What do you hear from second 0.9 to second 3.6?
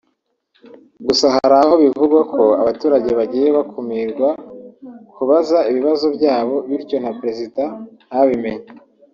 Gusa hari aho bivugwa ko abaturage bagiye